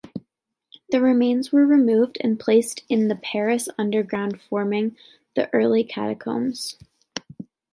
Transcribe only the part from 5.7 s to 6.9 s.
Catacombs.